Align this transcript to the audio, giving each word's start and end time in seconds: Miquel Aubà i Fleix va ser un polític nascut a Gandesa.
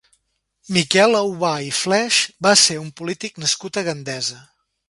Miquel 0.77 1.17
Aubà 1.19 1.51
i 1.67 1.69
Fleix 1.81 2.19
va 2.47 2.57
ser 2.65 2.81
un 2.87 2.91
polític 3.03 3.41
nascut 3.47 3.83
a 3.83 3.89
Gandesa. 3.91 4.43